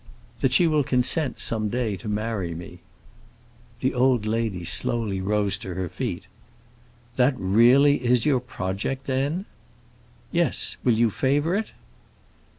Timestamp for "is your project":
8.03-9.05